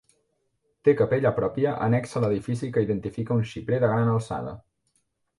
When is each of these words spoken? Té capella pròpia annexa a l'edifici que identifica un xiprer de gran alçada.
Té 0.87 0.93
capella 1.01 1.31
pròpia 1.39 1.73
annexa 1.87 2.17
a 2.19 2.23
l'edifici 2.23 2.69
que 2.77 2.83
identifica 2.85 3.35
un 3.41 3.45
xiprer 3.51 3.79
de 3.83 3.91
gran 3.93 4.09
alçada. 4.15 4.55